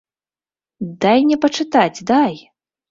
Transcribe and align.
Дай 1.05 1.17
мне 1.29 1.37
пачытаць, 1.47 2.05
дай! 2.13 2.33